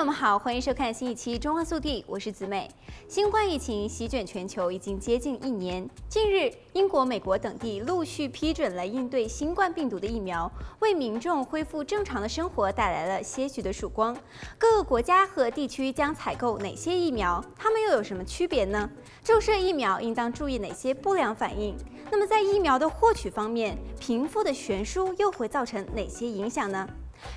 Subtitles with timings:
[0.00, 2.66] 朋友们好，欢迎收看新一期《中华速递》，我是子美。
[3.06, 14.16] 新冠疫情席卷全球已经接近一年，近日，英国、美国等地陆续批准了应对新冠病毒的疫苗，为民众恢复正常的生活带来了些许的曙光。
[14.56, 17.44] 各个国家和地区将采购哪些疫苗？
[17.54, 18.88] 它们又有什么区别呢？
[19.22, 21.76] 注射疫苗应当注意哪些不良反应？
[22.10, 26.88] 那么在疫苗的获取方面，贫富的悬殊又会造成哪些影响呢？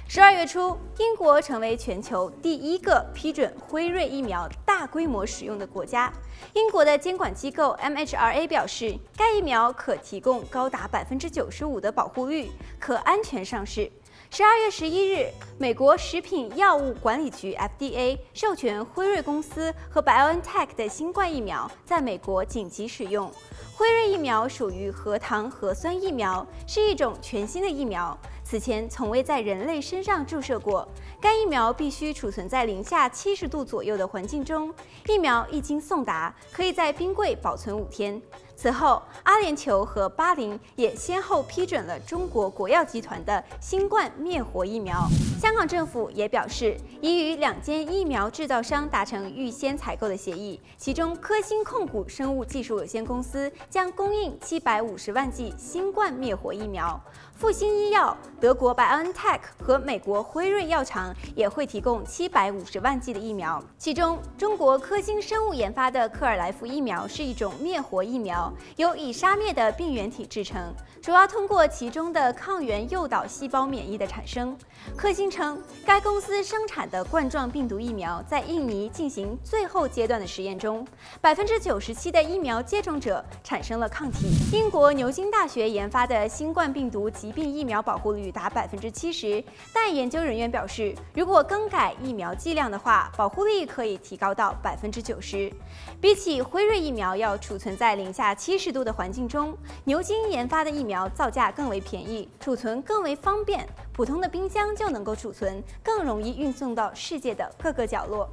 [0.08, 6.12] 十二月初，英国成为全球第一个批准辉瑞疫苗大规模使用的国家。
[6.54, 13.92] 英国的监管机构 MHRA 表示，该疫苗可提供高达百分之九十五的保护率，可安全上市。
[14.30, 23.32] 十二月十一日，美国食品药物管理局 FDA 授权辉瑞公司和 BioNTech 的新冠疫苗在美国紧急使用。
[23.76, 28.18] 辉瑞疫苗属于核糖核酸疫苗，是一种全新的疫苗。
[28.54, 30.88] 此前从未在人类身上注射过。
[31.20, 34.72] 该疫苗必须储存在零下七十度左右的环境中。
[35.08, 38.22] 疫苗一经送达，可以在冰柜保存五天。
[38.56, 45.08] 此后，阿联酋和巴林也先后批准了中国国药集团的新冠灭活疫苗。
[45.42, 57.02] 香港政府也表示，已与两间疫苗制造商达成预先采购的协议，其中科兴控股生物技术有限公司将供应七百五十万剂新冠灭活疫苗，
[57.44, 63.62] 复星医药、德国 BioNTech 和美国辉瑞药厂也会提供七百五十万剂的疫苗。
[63.78, 68.50] 其中，中国科兴生物研发的克尔来福疫苗是一种灭活疫苗。
[68.78, 74.58] 由已杀灭的病原体制成，主要通过其中的抗原诱导细胞免疫的产生。
[74.96, 80.88] 科兴称，该公司生产的冠状病毒疫苗在印尼进行最后阶段的实验中，
[81.20, 84.30] 百分之九十七的疫苗接种者产生了抗体。
[84.54, 89.44] 英国牛津大学研发的新冠病毒疾病疫苗保护率达百分之七十，
[89.74, 95.52] 但研究人员表示，如果更改疫苗剂量的话，保护力可以提高到百分之九十。
[96.00, 108.30] 比起辉瑞疫苗要储存在零下七十度的环境中，牛津研发的疫苗造价更为便宜，储存更为方便，普通的冰箱就能够储存，更容易运送到世界的各个角落。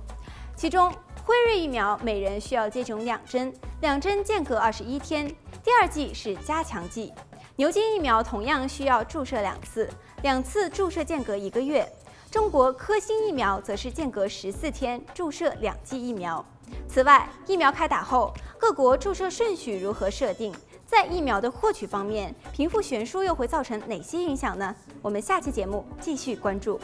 [0.55, 0.93] 其中，
[1.25, 5.27] 辉瑞疫苗每人需要接种两针，两针间隔二十一天，
[5.65, 7.13] 第二剂是加强剂。
[7.61, 9.87] 牛津疫苗同样需要注射两次，
[10.23, 11.87] 两次注射间隔一个月。
[12.31, 16.43] 中国科兴疫苗则是间隔十四天注射两剂疫苗。
[16.89, 20.55] 此外，疫苗开打后，各国注射顺序如何设定？
[20.87, 24.75] 在疫苗的获取方面，贫富悬殊又会造成哪些影响呢？
[25.03, 26.81] 我们下期节目继续关注。